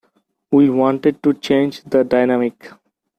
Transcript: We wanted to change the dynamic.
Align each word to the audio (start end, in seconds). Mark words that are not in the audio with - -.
We 0.49 0.67
wanted 0.71 1.21
to 1.21 1.35
change 1.35 1.83
the 1.83 2.03
dynamic. 2.03 2.71